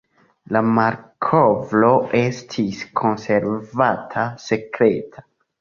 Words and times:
La 0.55 0.61
malkovro 0.77 1.91
estis 2.21 2.81
konservata 3.03 4.25
sekreta. 4.49 5.29